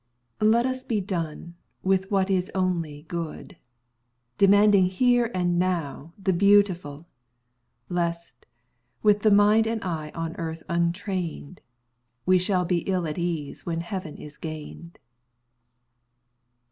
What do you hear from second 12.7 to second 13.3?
ill at